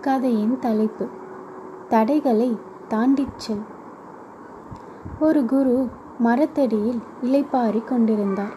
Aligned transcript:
கதையின் 0.00 0.58
தலைப்பு 0.58 1.06
தடைகளை 1.88 2.56
தாண்டிச் 2.88 3.38
செல். 3.38 3.62
ஒரு 5.20 5.44
குரு 5.44 5.88
மரத்தடியில் 6.18 7.00
இலைப்பாரி 7.22 7.84
கொண்டிருந்தார். 7.84 8.54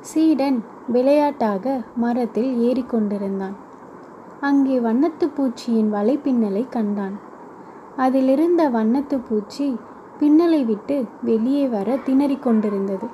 சீடன் 0.00 0.62
விளையாட்டாக 0.88 1.80
மரத்தில் 1.96 2.50
ஏறிக்கொண்டிருந்தான் 2.58 3.56
அங்கே 4.40 4.78
வண்ணத்து 4.78 5.28
பூச்சியின் 5.36 5.90
வலைப்பின்னலை 5.92 6.64
கண்டான். 6.68 7.16
அதிலிருந்த 7.96 8.70
வண்ணத்து 8.70 9.18
பூச்சி 9.28 9.78
பின்னலை 10.20 10.64
விட்டு 10.64 11.04
வெளியே 11.22 11.66
வர 11.68 11.96
திணறிக் 11.96 12.42
கொண்டிருந்தது. 12.42 13.06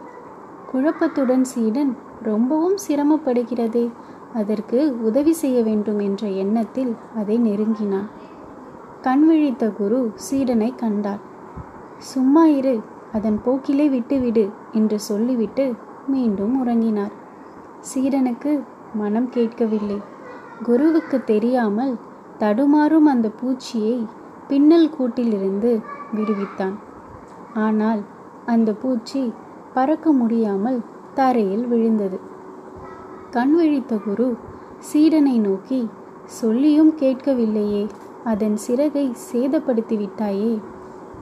குழப்பத்துடன் 0.73 1.45
சீடன் 1.45 1.97
ரொம்பவும் 2.23 2.77
சிரமப்படுகிறதே 2.89 3.91
அதற்கு 4.35 5.03
உதவி 5.03 5.33
செய்ய 5.33 5.63
வேண்டும் 5.63 5.99
என்ற 5.99 6.27
எண்ணத்தில் 6.27 6.97
அதை 7.17 7.39
நெருங்கினான். 7.39 8.09
கண் 9.01 9.25
விழித்த 9.27 9.71
குரு 9.71 10.11
சீடனை 10.27 10.75
கண்டார். 10.75 11.21
சும்மா 11.99 12.47
இரு 12.47 12.81
அதன் 13.13 13.41
போக்கிலே 13.45 13.89
விட்டுவிடு 13.89 14.51
என்று 14.73 15.01
சொல்லிவிட்டு 15.01 15.75
மீண்டும் 16.07 16.55
உறங்கினார். 16.61 17.15
சீடனுக்கு 17.81 18.63
மனம் 18.95 19.29
கேட்கவில்லை. 19.29 19.99
குருவுக்கு 20.63 21.25
தெரியாமல் 21.25 21.95
தடுமாறும் 22.39 23.05
அந்த 23.05 23.31
பூச்சியை 23.41 24.07
பின்னல் 24.49 24.91
கூட்டிலிருந்து 24.99 25.81
விடுவித்தான். 26.15 26.77
ஆனால் 27.55 28.01
அந்த 28.47 28.73
பூச்சி 28.73 29.33
பறக்க 29.73 30.13
முடியாமல் 30.13 30.79
தரையில் 31.15 31.67
விழுந்தது. 31.67 32.21
கண் 33.31 33.53
விழித்த 33.55 33.97
குரு 33.97 34.37
சீடனை 34.93 35.41
நோக்கி 35.41 35.89
சொல்லியும் 36.25 36.93
கேட்கவில்லையே 36.99 37.87
அதன் 38.25 38.57
சிறகை 38.57 39.13
சேதப்படுத்தி 39.33 39.97
விட்டாயே 39.97 40.53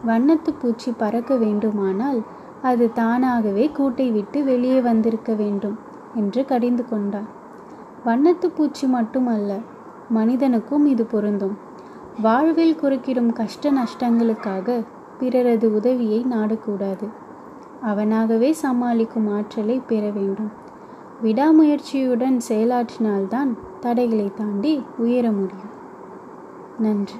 வண்ணத்து 0.06 0.50
பூச்சி 0.58 0.91
பறக்க 0.96 1.36
வேண்டுமானால் 1.36 2.20
அது 2.62 2.92
தானாகவே 2.92 3.70
கூட்டை 3.78 4.12
விட்டு 4.12 4.44
வெளியே 4.44 4.80
வந்திருக்க 4.80 5.33
வேண்டும் 5.33 5.78
என்று 6.14 6.44
கடிந்து 6.44 6.84
கொண்டார். 6.88 7.28
வண்ணத்து 8.05 8.48
பூச்சி 8.55 8.86
மட்டுமல்ல 8.86 9.58
மனிதனுக்கும் 10.08 10.86
இது 10.86 11.05
பொருந்தும். 11.05 11.56
வாழ்வில் 12.22 12.78
குறுக்கிடும் 12.83 13.33
கஷ்ட 13.33 13.72
நஷ்டங்களுக்காக 13.72 14.84
பிறரது 15.18 15.74
உதவியை 15.74 16.27
நாடக்கூடாது. 16.30 17.08
அவனாகவே 17.86 18.50
சமாளிக்கும் 18.50 19.28
ஆற்றலை 19.36 19.83
பெற 19.86 20.11
வேண்டும். 20.11 20.50
விடாமுயற்சியுடன் 21.22 22.41
செயலாற்றினால்தான் 22.48 23.58
தடைகளை 23.80 24.33
தாண்டி 24.34 24.83
உயர 24.98 25.33
முடியும். 25.33 25.77
நன்றி. 26.78 27.14